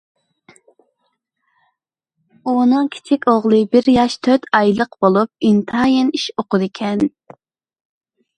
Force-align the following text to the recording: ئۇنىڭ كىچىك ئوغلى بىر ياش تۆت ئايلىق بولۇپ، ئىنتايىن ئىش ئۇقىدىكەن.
ئۇنىڭ 2.51 2.87
كىچىك 2.95 3.27
ئوغلى 3.33 3.59
بىر 3.75 3.91
ياش 3.97 4.17
تۆت 4.29 4.49
ئايلىق 4.61 4.99
بولۇپ، 5.05 5.47
ئىنتايىن 5.51 6.11
ئىش 6.17 6.25
ئۇقىدىكەن. 6.37 7.07